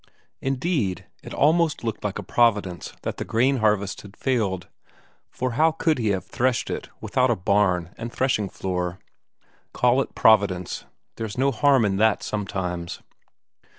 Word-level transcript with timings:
Indeed, 0.41 1.05
it 1.21 1.31
almost 1.31 1.83
looked 1.83 2.03
like 2.03 2.17
a 2.17 2.23
providence 2.23 2.95
that 3.03 3.17
the 3.17 3.23
corn 3.23 3.57
harvest 3.57 4.01
had 4.01 4.17
failed 4.17 4.67
for 5.29 5.51
how 5.51 5.73
could 5.73 5.99
he 5.99 6.07
have 6.07 6.25
threshed 6.25 6.71
it 6.71 6.89
without 7.01 7.29
a 7.29 7.35
barn 7.35 7.93
and 7.99 8.11
threshing 8.11 8.49
floor? 8.49 8.97
Call 9.73 10.01
it 10.01 10.15
providence; 10.15 10.85
there's 11.17 11.37
no 11.37 11.51
harm 11.51 11.85
in 11.85 11.97
that 11.97 12.23
sometimes. 12.23 13.03